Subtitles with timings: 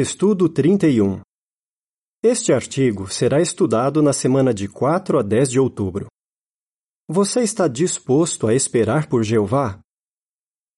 [0.00, 1.22] Estudo 31
[2.22, 6.06] Este artigo será estudado na semana de 4 a 10 de outubro.
[7.08, 9.80] Você está disposto a esperar por Jeová?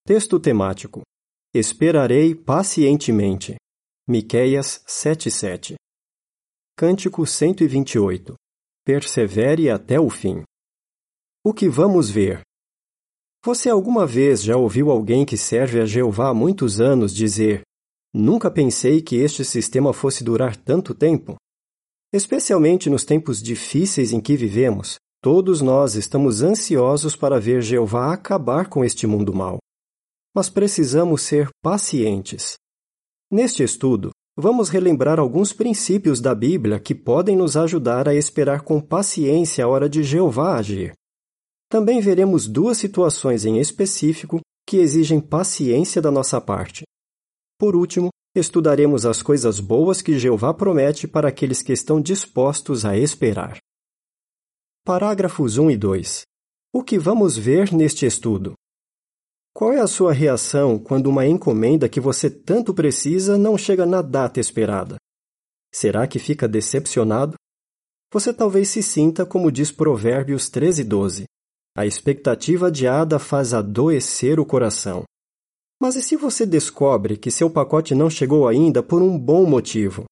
[0.07, 1.03] Texto temático:
[1.55, 3.57] Esperarei pacientemente.
[4.09, 5.75] Miqueias 7:7.
[6.75, 8.35] Cântico 128.
[8.87, 10.45] Persevere até o fim.
[11.45, 12.41] O que vamos ver?
[13.45, 17.61] Você alguma vez já ouviu alguém que serve a Jeová há muitos anos dizer:
[18.13, 21.37] Nunca pensei que este sistema fosse durar tanto tempo.
[22.13, 28.69] Especialmente nos tempos difíceis em que vivemos, todos nós estamos ansiosos para ver Jeová acabar
[28.69, 29.59] com este mundo mau.
[30.35, 32.55] Mas precisamos ser pacientes.
[33.31, 38.81] Neste estudo, vamos relembrar alguns princípios da Bíblia que podem nos ajudar a esperar com
[38.81, 40.95] paciência a hora de Jeová agir.
[41.69, 46.83] Também veremos duas situações em específico que exigem paciência da nossa parte.
[47.61, 52.97] Por último, estudaremos as coisas boas que Jeová promete para aqueles que estão dispostos a
[52.97, 53.59] esperar.
[54.83, 56.23] Parágrafos 1 e 2.
[56.73, 58.55] O que vamos ver neste estudo?
[59.53, 64.01] Qual é a sua reação quando uma encomenda que você tanto precisa não chega na
[64.01, 64.97] data esperada?
[65.71, 67.35] Será que fica decepcionado?
[68.11, 71.25] Você talvez se sinta como diz Provérbios 13, 12.
[71.77, 75.05] A expectativa adiada faz adoecer o coração.
[75.81, 80.05] Mas e se você descobre que seu pacote não chegou ainda por um bom motivo?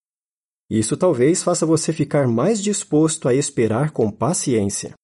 [0.70, 4.94] Isso talvez faça você ficar mais disposto a esperar com paciência.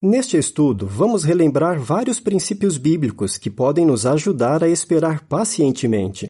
[0.00, 6.26] Neste estudo, vamos relembrar vários princípios bíblicos que podem nos ajudar a esperar pacientemente.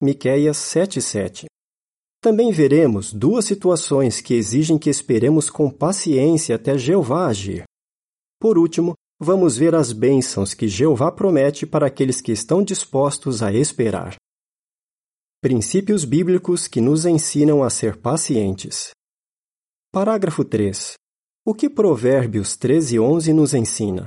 [0.00, 1.46] Miqueias 7:7.
[2.22, 7.64] Também veremos duas situações que exigem que esperemos com paciência até Jeová agir.
[8.40, 13.52] Por último, vamos ver as bênçãos que Jeová promete para aqueles que estão dispostos a
[13.52, 14.16] esperar.
[15.40, 18.90] Princípios bíblicos que nos ensinam a ser pacientes.
[19.92, 20.94] Parágrafo 3.
[21.44, 24.06] O que Provérbios 13:11 nos ensina?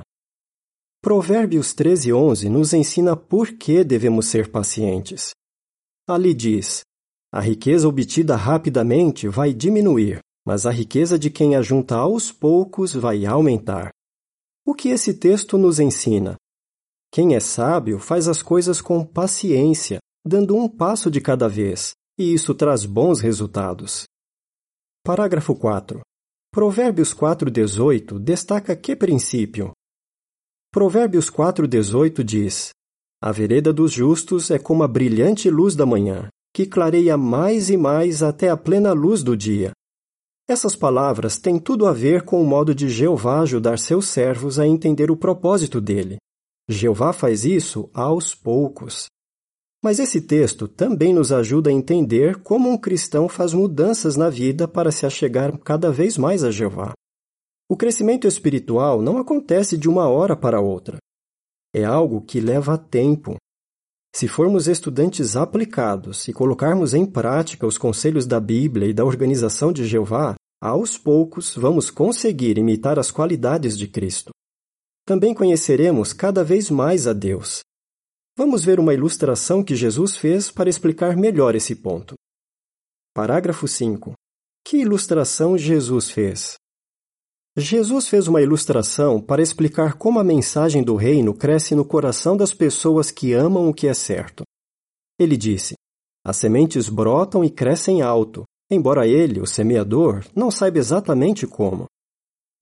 [1.02, 5.30] Provérbios 13:11 nos ensina por que devemos ser pacientes.
[6.08, 6.80] Ali diz:
[7.32, 13.26] A riqueza obtida rapidamente vai diminuir, mas a riqueza de quem ajunta aos poucos vai
[13.26, 13.90] aumentar.
[14.68, 16.34] O que esse texto nos ensina?
[17.12, 22.34] Quem é sábio faz as coisas com paciência, dando um passo de cada vez, e
[22.34, 24.06] isso traz bons resultados.
[25.04, 26.00] Parágrafo 4.
[26.50, 29.70] Provérbios 4:18 destaca que princípio?
[30.72, 32.70] Provérbios 4:18 diz:
[33.22, 37.76] A vereda dos justos é como a brilhante luz da manhã, que clareia mais e
[37.76, 39.70] mais até a plena luz do dia,
[40.48, 44.66] essas palavras têm tudo a ver com o modo de Jeová ajudar seus servos a
[44.66, 46.18] entender o propósito dele.
[46.68, 49.06] Jeová faz isso aos poucos.
[49.82, 54.66] Mas esse texto também nos ajuda a entender como um cristão faz mudanças na vida
[54.66, 56.92] para se achegar cada vez mais a Jeová.
[57.68, 60.98] O crescimento espiritual não acontece de uma hora para outra.
[61.74, 63.36] É algo que leva tempo.
[64.18, 69.70] Se formos estudantes aplicados e colocarmos em prática os conselhos da Bíblia e da organização
[69.70, 74.30] de Jeová, aos poucos vamos conseguir imitar as qualidades de Cristo.
[75.04, 77.60] Também conheceremos cada vez mais a Deus.
[78.38, 82.14] Vamos ver uma ilustração que Jesus fez para explicar melhor esse ponto.
[83.14, 84.14] Parágrafo 5.
[84.66, 86.54] Que ilustração Jesus fez?
[87.58, 92.52] Jesus fez uma ilustração para explicar como a mensagem do reino cresce no coração das
[92.52, 94.44] pessoas que amam o que é certo.
[95.18, 95.74] Ele disse:
[96.22, 101.86] As sementes brotam e crescem alto, embora ele, o semeador, não saiba exatamente como.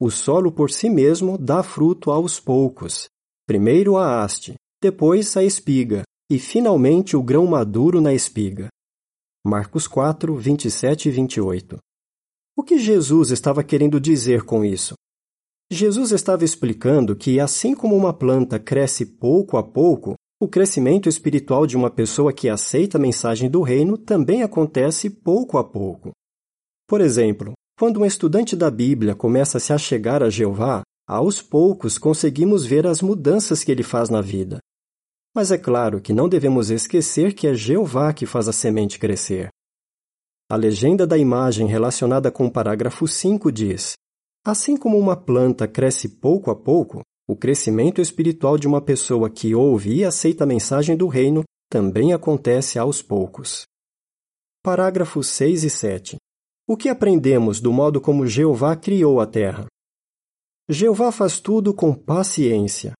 [0.00, 3.08] O solo por si mesmo dá fruto aos poucos.
[3.48, 8.68] Primeiro a haste, depois a espiga, e finalmente o grão maduro na espiga.
[9.44, 11.83] Marcos 4, 27 e 28.
[12.56, 14.94] O que Jesus estava querendo dizer com isso?
[15.72, 21.66] Jesus estava explicando que, assim como uma planta cresce pouco a pouco, o crescimento espiritual
[21.66, 26.12] de uma pessoa que aceita a mensagem do reino também acontece pouco a pouco.
[26.86, 31.98] Por exemplo, quando um estudante da Bíblia começa a se achegar a Jeová, aos poucos
[31.98, 34.58] conseguimos ver as mudanças que ele faz na vida.
[35.34, 39.48] Mas é claro que não devemos esquecer que é Jeová que faz a semente crescer.
[40.50, 43.94] A legenda da imagem relacionada com o parágrafo 5 diz:
[44.46, 49.54] Assim como uma planta cresce pouco a pouco, o crescimento espiritual de uma pessoa que
[49.54, 53.64] ouve e aceita a mensagem do reino também acontece aos poucos.
[54.62, 56.16] Parágrafos 6 e 7.
[56.68, 59.66] O que aprendemos do modo como Jeová criou a terra?
[60.68, 62.92] Jeová faz tudo com paciência.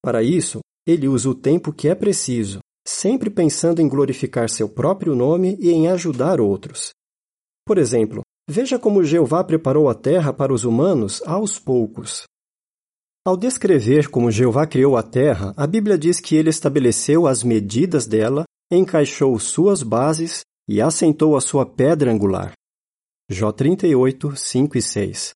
[0.00, 5.14] Para isso, ele usa o tempo que é preciso, sempre pensando em glorificar seu próprio
[5.14, 6.90] nome e em ajudar outros.
[7.66, 12.22] Por exemplo, veja como Jeová preparou a terra para os humanos aos poucos.
[13.26, 18.06] Ao descrever como Jeová criou a terra, a Bíblia diz que ele estabeleceu as medidas
[18.06, 22.52] dela, encaixou suas bases e assentou a sua pedra angular.
[23.30, 25.30] Jó 38, 5 e 6.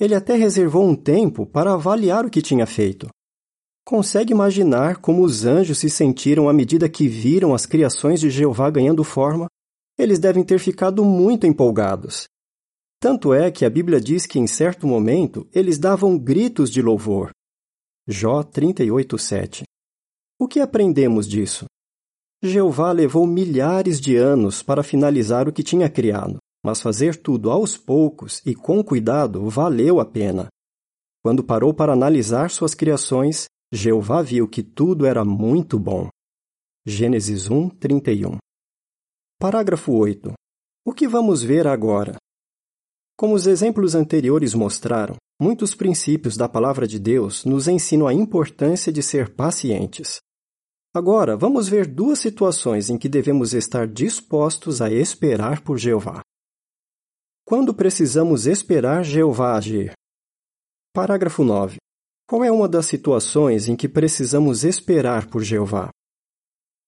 [0.00, 3.06] Ele até reservou um tempo para avaliar o que tinha feito.
[3.90, 8.70] Consegue imaginar como os anjos se sentiram à medida que viram as criações de Jeová
[8.70, 9.48] ganhando forma?
[9.98, 12.28] Eles devem ter ficado muito empolgados.
[13.00, 17.32] Tanto é que a Bíblia diz que em certo momento eles davam gritos de louvor.
[18.06, 19.64] Jó 38:7.
[20.38, 21.64] O que aprendemos disso?
[22.40, 27.76] Jeová levou milhares de anos para finalizar o que tinha criado mas fazer tudo aos
[27.76, 30.48] poucos e com cuidado valeu a pena.
[31.22, 36.08] Quando parou para analisar suas criações, Jeová viu que tudo era muito bom.
[36.84, 38.36] Gênesis 1, 31.
[39.38, 40.32] Parágrafo 8.
[40.84, 42.16] O que vamos ver agora?
[43.16, 48.92] Como os exemplos anteriores mostraram, muitos princípios da Palavra de Deus nos ensinam a importância
[48.92, 50.18] de ser pacientes.
[50.92, 56.22] Agora, vamos ver duas situações em que devemos estar dispostos a esperar por Jeová.
[57.44, 59.92] Quando precisamos esperar Jeová agir?
[60.92, 61.76] Parágrafo 9.
[62.30, 65.90] Qual é uma das situações em que precisamos esperar por Jeová?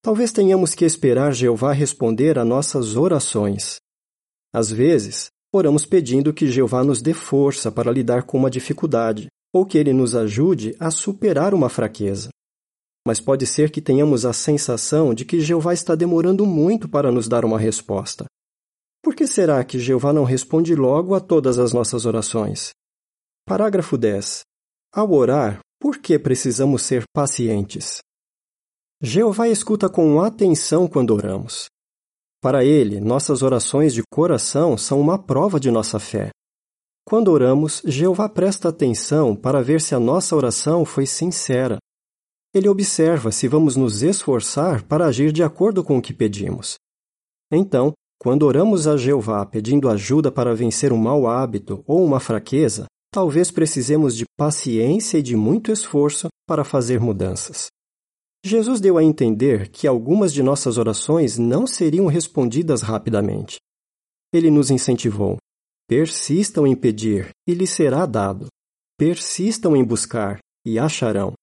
[0.01, 3.81] Talvez tenhamos que esperar Jeová responder a nossas orações.
[4.55, 9.67] Às vezes, oramos pedindo que Jeová nos dê força para lidar com uma dificuldade, ou
[9.67, 12.29] que ele nos ajude a superar uma fraqueza.
[13.05, 17.27] Mas pode ser que tenhamos a sensação de que Jeová está demorando muito para nos
[17.27, 18.27] dar uma resposta.
[19.03, 22.71] Por que será que Jeová não responde logo a todas as nossas orações?
[23.45, 24.45] Parágrafo 10.
[24.95, 28.01] Ao orar, por que precisamos ser pacientes?
[29.01, 31.65] Jeová escuta com atenção quando oramos.
[32.43, 36.29] Para ele, nossas orações de coração são uma prova de nossa fé.
[37.07, 41.79] Quando oramos, Jeová presta atenção para ver se a nossa oração foi sincera.
[42.53, 46.75] Ele observa se vamos nos esforçar para agir de acordo com o que pedimos.
[47.51, 52.85] Então, quando oramos a Jeová pedindo ajuda para vencer um mau hábito ou uma fraqueza,
[53.13, 57.67] talvez precisemos de paciência e de muito esforço para fazer mudanças.
[58.45, 63.59] Jesus deu a entender que algumas de nossas orações não seriam respondidas rapidamente.
[64.33, 65.37] Ele nos incentivou:
[65.87, 68.47] persistam em pedir e lhes será dado.
[68.99, 71.35] Persistam em buscar e acharão.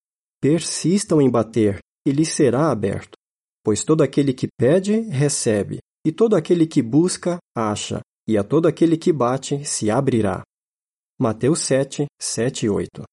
[0.41, 3.13] Persistam em bater e lhes será aberto.
[3.63, 8.67] Pois todo aquele que pede, recebe, e todo aquele que busca, acha, e a todo
[8.67, 10.41] aquele que bate, se abrirá.
[11.21, 13.03] Mateus 7, 7 e 8.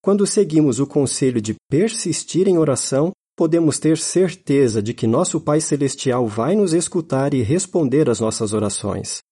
[0.00, 5.60] Quando seguimos o conselho de persistir em oração, podemos ter certeza de que nosso Pai
[5.60, 9.22] Celestial vai nos escutar e responder às nossas orações.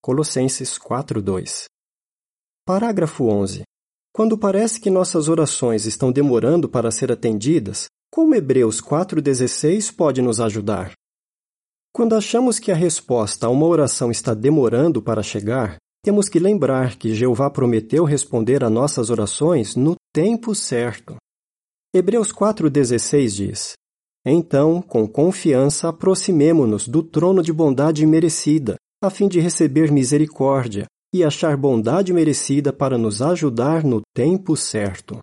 [0.00, 1.64] Colossenses 4:2.
[2.64, 3.64] Parágrafo 11.
[4.14, 10.40] Quando parece que nossas orações estão demorando para ser atendidas, como Hebreus 4:16 pode nos
[10.40, 10.92] ajudar?
[11.92, 16.96] Quando achamos que a resposta a uma oração está demorando para chegar, temos que lembrar
[16.96, 21.16] que Jeová prometeu responder a nossas orações no tempo certo.
[21.94, 23.72] Hebreus 4,16 diz:
[24.24, 31.24] Então, com confiança, aproximemo-nos do trono de bondade merecida, a fim de receber misericórdia e
[31.24, 35.18] achar bondade merecida para nos ajudar no tempo certo.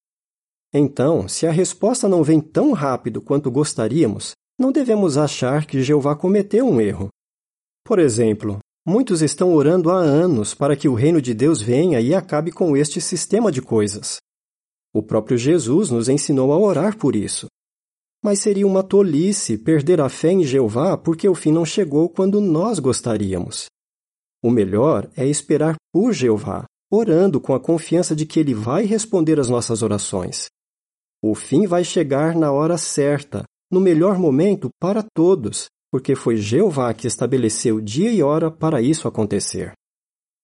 [0.74, 6.16] Então, se a resposta não vem tão rápido quanto gostaríamos, não devemos achar que Jeová
[6.16, 7.08] cometeu um erro.
[7.86, 12.16] Por exemplo, muitos estão orando há anos para que o reino de Deus venha e
[12.16, 14.22] acabe com este sistema de coisas.
[14.94, 17.48] O próprio Jesus nos ensinou a orar por isso.
[18.24, 22.40] Mas seria uma tolice perder a fé em Jeová porque o fim não chegou quando
[22.40, 23.66] nós gostaríamos.
[24.42, 29.38] O melhor é esperar por Jeová, orando com a confiança de que Ele vai responder
[29.38, 30.46] às nossas orações.
[31.22, 36.94] O fim vai chegar na hora certa, no melhor momento para todos, porque foi Jeová
[36.94, 39.72] que estabeleceu dia e hora para isso acontecer.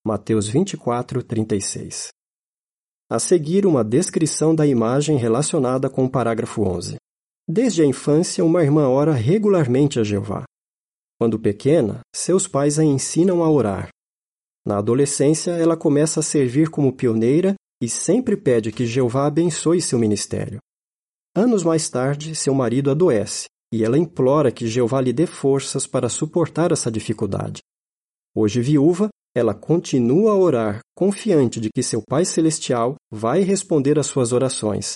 [0.05, 2.09] Mateus 24, 36.
[3.09, 6.95] A seguir, uma descrição da imagem relacionada com o parágrafo 11.
[7.47, 10.43] Desde a infância, uma irmã ora regularmente a Jeová.
[11.19, 13.89] Quando pequena, seus pais a ensinam a orar.
[14.65, 19.99] Na adolescência, ela começa a servir como pioneira e sempre pede que Jeová abençoe seu
[19.99, 20.59] ministério.
[21.35, 26.07] Anos mais tarde, seu marido adoece e ela implora que Jeová lhe dê forças para
[26.07, 27.59] suportar essa dificuldade.
[28.35, 34.05] Hoje viúva, ela continua a orar, confiante de que seu Pai Celestial vai responder às
[34.05, 34.93] suas orações,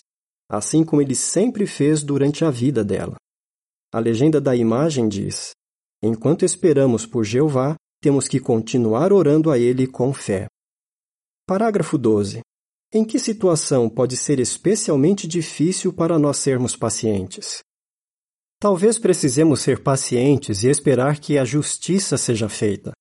[0.47, 3.15] assim como ele sempre fez durante a vida dela.
[3.91, 5.53] A legenda da imagem diz:
[6.03, 10.45] Enquanto esperamos por Jeová, temos que continuar orando a Ele com fé.
[11.47, 12.41] Parágrafo 12.
[12.93, 17.65] Em que situação pode ser especialmente difícil para nós sermos pacientes?
[18.59, 22.91] Talvez precisemos ser pacientes e esperar que a justiça seja feita.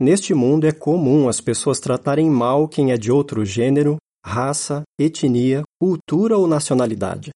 [0.00, 5.62] Neste mundo é comum as pessoas tratarem mal quem é de outro gênero, raça, etnia,
[5.78, 7.30] cultura ou nacionalidade.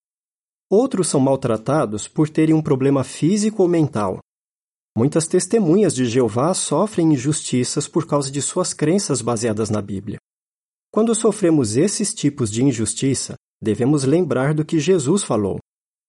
[0.70, 4.20] Outros são maltratados por terem um problema físico ou mental.
[4.96, 10.18] Muitas testemunhas de Jeová sofrem injustiças por causa de suas crenças baseadas na Bíblia.
[10.90, 15.58] Quando sofremos esses tipos de injustiça, devemos lembrar do que Jesus falou: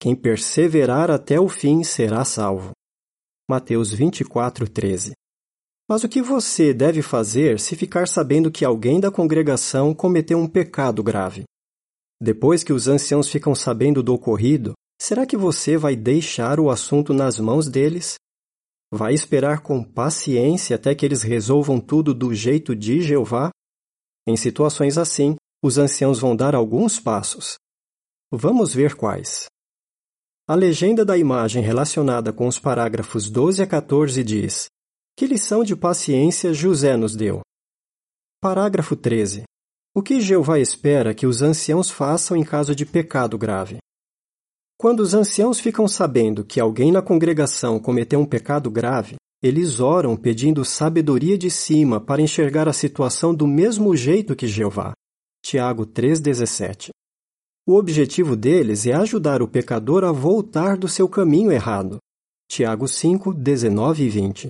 [0.03, 2.71] quem perseverar até o fim será salvo.
[3.49, 5.13] Mateus 24, 13.
[5.89, 10.45] Mas o que você deve fazer se ficar sabendo que alguém da congregação cometeu um
[10.45, 11.45] pecado grave?
[12.21, 17.13] Depois que os anciãos ficam sabendo do ocorrido, será que você vai deixar o assunto
[17.13, 18.15] nas mãos deles?
[18.93, 23.51] Vai esperar com paciência até que eles resolvam tudo do jeito de Jeová?
[24.27, 27.55] Em situações assim, os anciãos vão dar alguns passos.
[28.29, 29.47] Vamos ver quais.
[30.53, 34.67] A legenda da imagem relacionada com os parágrafos 12 a 14 diz:
[35.17, 37.41] Que lição de paciência José nos deu?
[38.39, 39.45] Parágrafo 13.
[39.95, 43.77] O que Jeová espera que os anciãos façam em caso de pecado grave?
[44.77, 50.15] Quando os anciãos ficam sabendo que alguém na congregação cometeu um pecado grave, eles oram
[50.15, 54.93] pedindo sabedoria de cima para enxergar a situação do mesmo jeito que Jeová.
[55.43, 56.91] Tiago 3,17
[57.65, 61.97] o objetivo deles é ajudar o pecador a voltar do seu caminho errado.
[62.49, 64.49] Tiago 5, 19 e 20.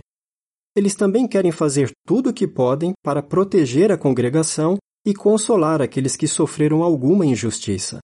[0.76, 6.16] Eles também querem fazer tudo o que podem para proteger a congregação e consolar aqueles
[6.16, 8.00] que sofreram alguma injustiça.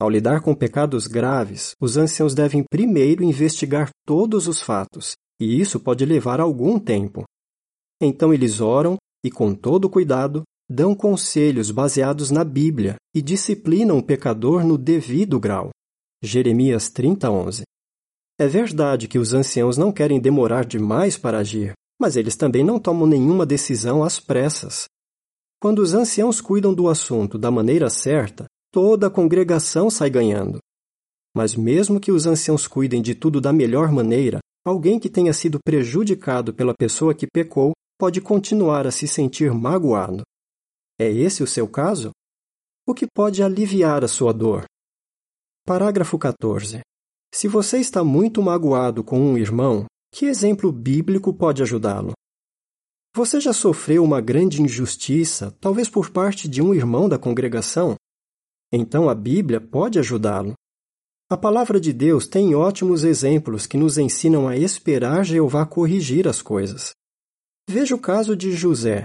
[0.00, 5.80] Ao lidar com pecados graves, os anciãos devem primeiro investigar todos os fatos, e isso
[5.80, 7.24] pode levar algum tempo.
[8.00, 14.02] Então eles oram e, com todo cuidado, dão conselhos baseados na Bíblia e disciplinam o
[14.02, 15.70] pecador no devido grau.
[16.22, 17.62] Jeremias 30:11.
[18.38, 22.78] É verdade que os anciãos não querem demorar demais para agir, mas eles também não
[22.78, 24.84] tomam nenhuma decisão às pressas.
[25.60, 30.58] Quando os anciãos cuidam do assunto da maneira certa, toda a congregação sai ganhando.
[31.36, 35.58] Mas mesmo que os anciãos cuidem de tudo da melhor maneira, alguém que tenha sido
[35.64, 40.22] prejudicado pela pessoa que pecou pode continuar a se sentir magoado.
[41.00, 42.10] É esse o seu caso?
[42.84, 44.64] O que pode aliviar a sua dor?
[45.64, 46.80] Parágrafo 14.
[47.32, 52.14] Se você está muito magoado com um irmão, que exemplo bíblico pode ajudá-lo?
[53.14, 57.94] Você já sofreu uma grande injustiça, talvez por parte de um irmão da congregação?
[58.72, 60.54] Então a Bíblia pode ajudá-lo.
[61.30, 66.42] A palavra de Deus tem ótimos exemplos que nos ensinam a esperar Jeová corrigir as
[66.42, 66.90] coisas.
[67.68, 69.04] Veja o caso de José,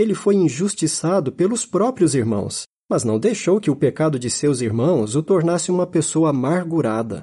[0.00, 5.14] ele foi injustiçado pelos próprios irmãos, mas não deixou que o pecado de seus irmãos
[5.14, 7.20] o tornasse uma pessoa amargurada.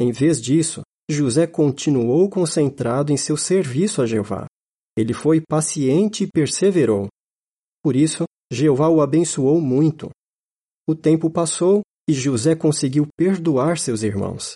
[0.00, 4.46] Em vez disso, José continuou concentrado em seu serviço a Jeová.
[4.98, 7.06] Ele foi paciente e perseverou.
[7.82, 10.10] Por isso, Jeová o abençoou muito.
[10.88, 14.54] O tempo passou e José conseguiu perdoar seus irmãos.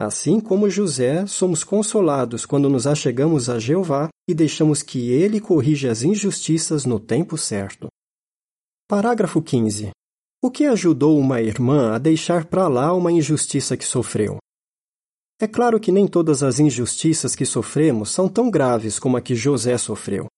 [0.00, 5.90] Assim como José, somos consolados quando nos achegamos a Jeová e deixamos que ele corrija
[5.90, 7.88] as injustiças no tempo certo.
[8.88, 9.90] Parágrafo 15.
[10.42, 14.38] O que ajudou uma irmã a deixar para lá uma injustiça que sofreu?
[15.38, 19.34] É claro que nem todas as injustiças que sofremos são tão graves como a que
[19.34, 20.28] José sofreu.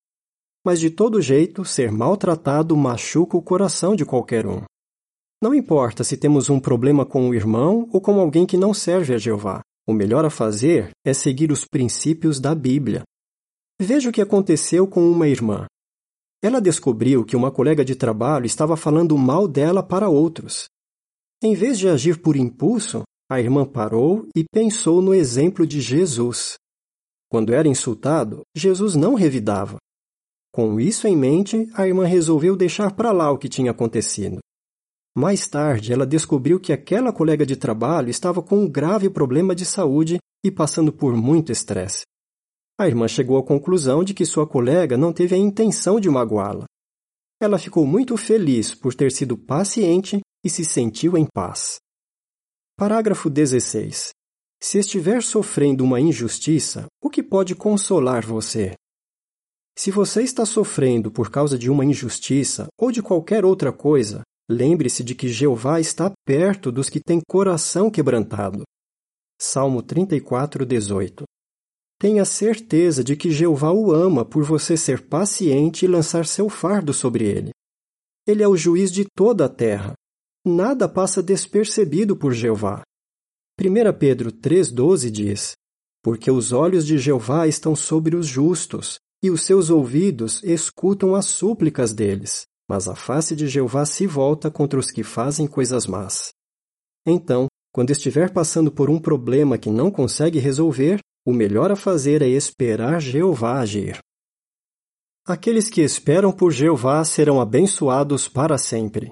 [0.66, 4.64] Mas de todo jeito, ser maltratado machuca o coração de qualquer um.
[5.42, 9.12] Não importa se temos um problema com um irmão ou com alguém que não serve
[9.12, 9.60] a Jeová.
[9.84, 13.02] O melhor a fazer é seguir os princípios da Bíblia.
[13.80, 15.66] Veja o que aconteceu com uma irmã.
[16.40, 20.66] Ela descobriu que uma colega de trabalho estava falando mal dela para outros.
[21.42, 26.54] Em vez de agir por impulso, a irmã parou e pensou no exemplo de Jesus.
[27.28, 29.78] Quando era insultado, Jesus não revidava.
[30.52, 34.38] Com isso em mente, a irmã resolveu deixar para lá o que tinha acontecido.
[35.14, 39.66] Mais tarde, ela descobriu que aquela colega de trabalho estava com um grave problema de
[39.66, 42.04] saúde e passando por muito estresse.
[42.78, 46.64] A irmã chegou à conclusão de que sua colega não teve a intenção de magoá-la.
[47.40, 51.76] Ela ficou muito feliz por ter sido paciente e se sentiu em paz.
[52.76, 54.10] Parágrafo 16.
[54.62, 58.74] Se estiver sofrendo uma injustiça, o que pode consolar você?
[59.76, 65.02] Se você está sofrendo por causa de uma injustiça ou de qualquer outra coisa, Lembre-se
[65.02, 68.64] de que Jeová está perto dos que têm coração quebrantado.
[69.40, 71.24] Salmo 34, 18.
[71.98, 76.92] Tenha certeza de que Jeová o ama por você ser paciente e lançar seu fardo
[76.92, 77.50] sobre ele.
[78.26, 79.94] Ele é o juiz de toda a terra.
[80.46, 82.82] Nada passa despercebido por Jeová.
[83.58, 85.52] 1 Pedro 3,12 diz:
[86.02, 91.26] Porque os olhos de Jeová estão sobre os justos, e os seus ouvidos escutam as
[91.26, 96.30] súplicas deles, mas a face de Jeová se volta contra os que fazem coisas más.
[97.06, 102.22] Então, quando estiver passando por um problema que não consegue resolver, o melhor a fazer
[102.22, 103.98] é esperar Jeová agir.
[105.26, 109.10] Aqueles que esperam por Jeová serão abençoados para sempre.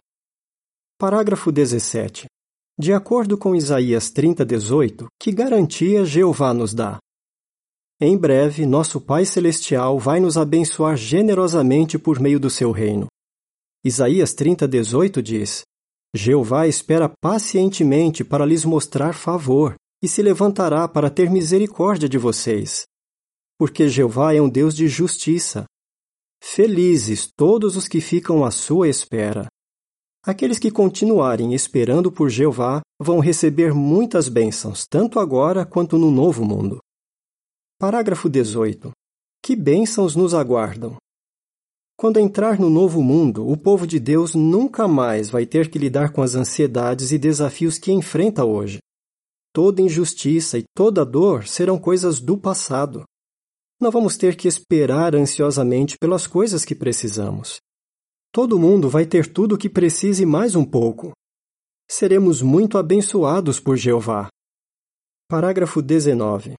[0.99, 2.29] Parágrafo 17.
[2.79, 6.99] De acordo com Isaías 30:18, que garantia Jeová nos dá?
[8.01, 13.07] Em breve, nosso Pai Celestial vai nos abençoar generosamente por meio do seu reino.
[13.83, 15.63] Isaías 30:18 diz:
[16.15, 22.85] Jeová espera pacientemente para lhes mostrar favor e se levantará para ter misericórdia de vocês.
[23.59, 25.65] Porque Jeová é um Deus de justiça.
[26.43, 29.47] Felizes todos os que ficam à sua espera.
[30.23, 36.45] Aqueles que continuarem esperando por Jeová vão receber muitas bênçãos, tanto agora quanto no novo
[36.45, 36.79] mundo.
[37.79, 38.91] Parágrafo 18.
[39.43, 40.97] Que bênçãos nos aguardam?
[42.01, 46.15] Quando entrar no novo mundo, o povo de Deus nunca mais vai ter que lidar
[46.15, 48.79] com as ansiedades e desafios que enfrenta hoje.
[49.53, 53.05] Toda injustiça e toda dor serão coisas do passado.
[53.79, 57.59] Não vamos ter que esperar ansiosamente pelas coisas que precisamos.
[58.33, 61.13] Todo mundo vai ter tudo o que precise mais um pouco.
[61.87, 64.31] Seremos muito abençoados por Jeová.
[65.29, 66.55] Parágrafo 19.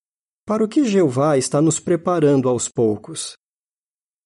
[0.46, 3.41] Para o que Jeová está nos preparando aos poucos?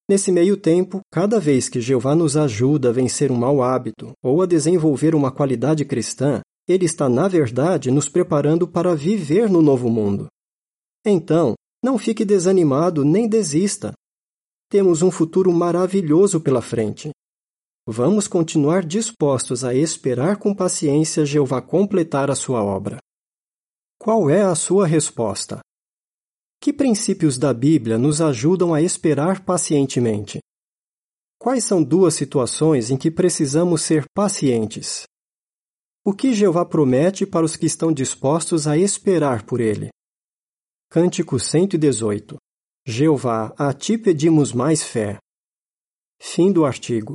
[0.08, 4.42] Nesse meio tempo, cada vez que Jeová nos ajuda a vencer um mau hábito ou
[4.42, 9.90] a desenvolver uma qualidade cristã, ele está, na verdade, nos preparando para viver no novo
[9.90, 10.28] mundo.
[11.04, 13.94] Então, não fique desanimado nem desista.
[14.70, 17.10] Temos um futuro maravilhoso pela frente.
[17.88, 22.98] Vamos continuar dispostos a esperar com paciência Jeová completar a sua obra.
[24.00, 25.60] Qual é a sua resposta?
[26.66, 30.40] Que princípios da Bíblia nos ajudam a esperar pacientemente?
[31.40, 35.04] Quais são duas situações em que precisamos ser pacientes?
[36.04, 39.90] O que Jeová promete para os que estão dispostos a esperar por ele?
[40.90, 42.36] Cântico 118
[42.84, 45.20] Jeová, a ti pedimos mais fé.
[46.20, 47.14] Fim do artigo.